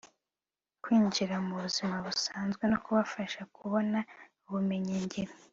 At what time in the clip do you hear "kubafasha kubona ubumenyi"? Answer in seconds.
2.83-4.95